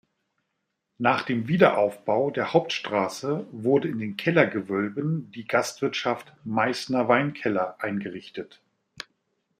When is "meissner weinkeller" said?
6.43-7.75